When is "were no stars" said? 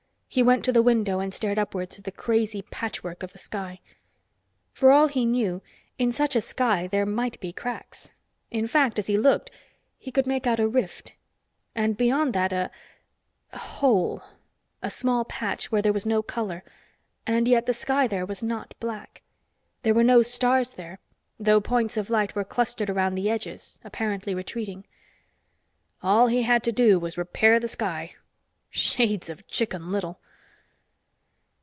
19.93-20.75